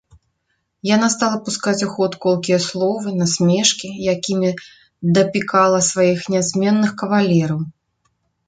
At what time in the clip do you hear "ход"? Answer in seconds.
1.97-2.15